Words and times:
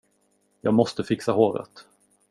Jag 0.61 0.73
måste 0.73 1.03
fixa 1.03 1.31
håret. 1.31 1.85